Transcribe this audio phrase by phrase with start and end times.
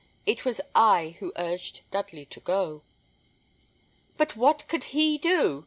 [0.25, 2.81] It was I who urged Dudley to go."
[4.17, 5.59] "But what could he do?"